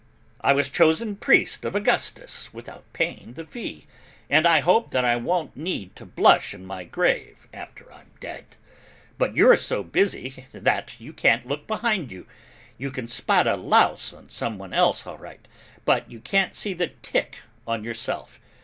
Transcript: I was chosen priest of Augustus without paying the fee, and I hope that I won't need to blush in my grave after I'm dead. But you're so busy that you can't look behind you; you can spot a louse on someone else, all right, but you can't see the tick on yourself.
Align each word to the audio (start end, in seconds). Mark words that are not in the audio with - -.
I 0.43 0.53
was 0.53 0.67
chosen 0.71 1.15
priest 1.15 1.63
of 1.63 1.75
Augustus 1.75 2.51
without 2.51 2.91
paying 2.91 3.33
the 3.35 3.45
fee, 3.45 3.85
and 4.31 4.47
I 4.47 4.61
hope 4.61 4.89
that 4.89 5.05
I 5.05 5.15
won't 5.15 5.55
need 5.55 5.95
to 5.95 6.07
blush 6.07 6.55
in 6.55 6.65
my 6.65 6.83
grave 6.85 7.47
after 7.53 7.93
I'm 7.93 8.09
dead. 8.19 8.45
But 9.19 9.35
you're 9.35 9.57
so 9.57 9.83
busy 9.83 10.45
that 10.53 10.99
you 10.99 11.13
can't 11.13 11.47
look 11.47 11.67
behind 11.67 12.11
you; 12.11 12.25
you 12.79 12.89
can 12.89 13.07
spot 13.07 13.45
a 13.45 13.55
louse 13.55 14.11
on 14.11 14.29
someone 14.31 14.73
else, 14.73 15.05
all 15.05 15.19
right, 15.19 15.47
but 15.85 16.09
you 16.09 16.19
can't 16.19 16.55
see 16.55 16.73
the 16.73 16.87
tick 17.03 17.41
on 17.67 17.83
yourself. 17.83 18.39